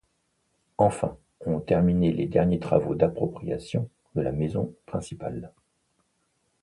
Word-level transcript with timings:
Enfin, 0.79 1.15
on 1.45 1.59
terminait 1.59 2.11
les 2.11 2.25
derniers 2.25 2.57
travaux 2.59 2.95
d’appropriation 2.95 3.87
de 4.15 4.21
la 4.23 4.31
maison 4.31 4.73
principale. 4.87 5.51